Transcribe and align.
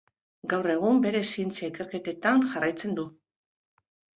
Gaur 0.53 0.69
egun 0.75 0.97
bere 1.03 1.21
zientzia 1.35 1.69
ikerketetan 1.73 2.43
jarraitzen 2.55 2.99
du. 3.03 3.07